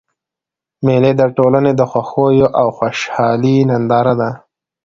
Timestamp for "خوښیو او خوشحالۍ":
1.91-3.57